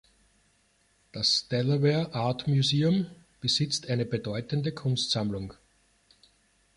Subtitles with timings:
[1.11, 3.05] Das Delaware Art Museum
[3.39, 5.53] besitzt eine bedeutende Kunstsammlung.